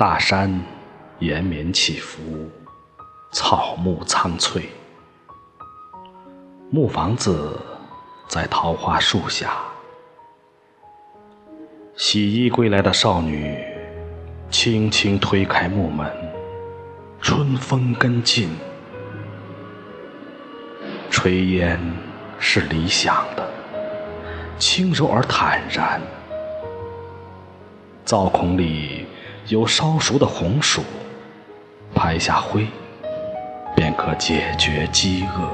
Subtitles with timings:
[0.00, 0.58] 大山
[1.18, 2.22] 延绵起伏，
[3.32, 4.70] 草木苍翠。
[6.70, 7.60] 木房子
[8.26, 9.58] 在桃花树下，
[11.96, 13.62] 洗衣归来的少女
[14.48, 16.10] 轻轻推开木门，
[17.20, 18.48] 春风跟进。
[21.10, 21.78] 炊烟
[22.38, 23.46] 是理想的，
[24.58, 26.00] 轻柔而坦然。
[28.06, 28.99] 灶孔里
[29.46, 30.82] 有烧熟的红薯，
[31.94, 32.66] 拍下灰，
[33.74, 35.48] 便可解决饥饿。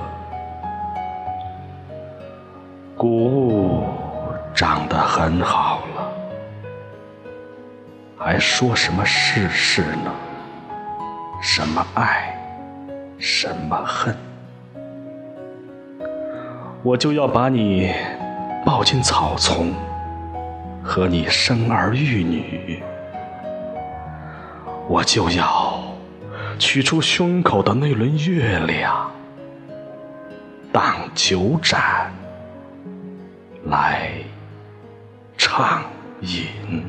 [2.97, 3.87] 谷物
[4.55, 6.13] 长得很好了，
[8.19, 10.13] 还说什么世事呢？
[11.41, 12.37] 什么爱，
[13.19, 14.17] 什么恨？
[16.83, 17.95] 我就要把你
[18.65, 19.73] 抱进草丛。
[20.89, 22.81] 和你生儿育女，
[24.89, 25.83] 我就要
[26.59, 29.11] 取出胸口的那轮月亮，
[30.73, 32.13] 当酒盏
[33.65, 34.13] 来
[35.37, 35.83] 畅
[36.21, 36.85] 饮。